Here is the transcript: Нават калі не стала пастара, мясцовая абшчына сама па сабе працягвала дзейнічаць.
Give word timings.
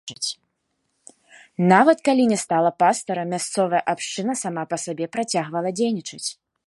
Нават 1.71 1.99
калі 2.09 2.23
не 2.31 2.39
стала 2.45 2.71
пастара, 2.85 3.25
мясцовая 3.35 3.81
абшчына 3.93 4.33
сама 4.43 4.63
па 4.73 4.77
сабе 4.85 5.05
працягвала 5.19 5.69
дзейнічаць. 5.83 6.25